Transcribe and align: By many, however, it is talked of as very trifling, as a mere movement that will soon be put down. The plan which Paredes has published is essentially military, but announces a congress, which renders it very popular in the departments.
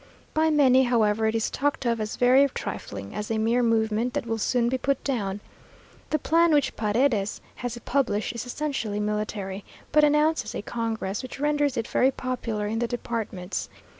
By 0.33 0.49
many, 0.49 0.85
however, 0.85 1.27
it 1.27 1.35
is 1.35 1.51
talked 1.51 1.85
of 1.85 2.01
as 2.01 2.15
very 2.15 2.49
trifling, 2.55 3.13
as 3.13 3.29
a 3.29 3.37
mere 3.37 3.61
movement 3.61 4.15
that 4.15 4.25
will 4.25 4.39
soon 4.39 4.67
be 4.67 4.79
put 4.79 5.03
down. 5.03 5.41
The 6.09 6.17
plan 6.17 6.51
which 6.53 6.75
Paredes 6.75 7.39
has 7.57 7.77
published 7.85 8.33
is 8.33 8.47
essentially 8.47 8.99
military, 8.99 9.63
but 9.91 10.03
announces 10.03 10.55
a 10.55 10.63
congress, 10.63 11.21
which 11.21 11.39
renders 11.39 11.77
it 11.77 11.87
very 11.87 12.09
popular 12.09 12.65
in 12.65 12.79
the 12.79 12.87
departments. 12.87 13.69